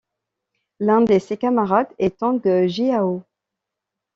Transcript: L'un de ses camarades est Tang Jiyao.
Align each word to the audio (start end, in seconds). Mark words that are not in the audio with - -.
L'un 0.79 1.01
de 1.01 1.19
ses 1.19 1.37
camarades 1.37 1.93
est 1.99 2.17
Tang 2.17 2.41
Jiyao. 2.65 3.21